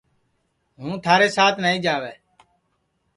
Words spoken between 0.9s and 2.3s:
تھارے سات نائی جاوے